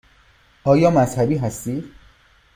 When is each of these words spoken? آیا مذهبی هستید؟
آیا 0.63 0.89
مذهبی 0.91 1.37
هستید؟ 1.37 1.85